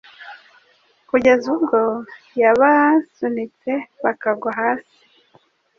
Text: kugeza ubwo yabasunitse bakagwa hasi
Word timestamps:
kugeza 1.09 1.45
ubwo 1.55 1.79
yabasunitse 2.41 3.71
bakagwa 4.03 4.51
hasi 4.59 4.97